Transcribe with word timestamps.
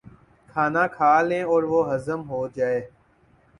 کھانا 0.49 0.85
کھا 0.87 1.13
لیں 1.21 1.43
اور 1.43 1.63
وہ 1.63 1.81
ہضم 1.93 2.21
ہو 2.29 2.41
جائے۔ 2.55 2.79